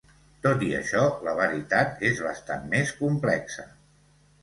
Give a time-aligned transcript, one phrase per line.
[0.45, 3.71] Tot i això, la veritat és bastant més complexa.